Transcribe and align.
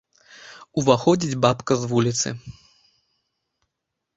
Уваходзіць 0.81 1.37
бабка 1.45 1.73
з 1.81 1.91
вуліцы. 1.91 2.27